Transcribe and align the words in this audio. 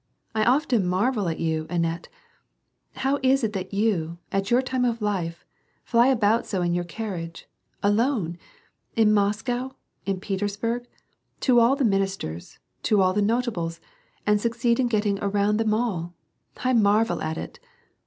I 0.33 0.43
often 0.43 0.87
marvel 0.87 1.27
at 1.29 1.39
you, 1.39 1.67
Annette; 1.69 2.07
how 2.95 3.17
it 3.17 3.25
is 3.25 3.41
that 3.41 3.71
you, 3.71 4.17
at 4.31 4.49
your 4.49 4.63
time 4.63 4.83
of 4.83 4.99
life, 4.99 5.45
fly 5.83 6.07
about 6.07 6.47
so 6.47 6.63
in 6.63 6.73
your 6.73 6.85
carriage, 6.85 7.47
alone, 7.83 8.39
in 8.95 9.13
Moscow, 9.13 9.75
in 10.07 10.19
Petersburg, 10.19 10.87
to 11.41 11.59
all 11.59 11.75
the 11.75 11.85
ministers, 11.85 12.57
to 12.81 12.99
all 12.99 13.13
the 13.13 13.21
notables, 13.21 13.79
and 14.25 14.41
succeed 14.41 14.79
in 14.79 14.87
getting 14.87 15.19
around 15.19 15.57
them 15.57 15.71
all, 15.71 16.15
I 16.57 16.73
marvel 16.73 17.21
at 17.21 17.37
it 17.37 17.59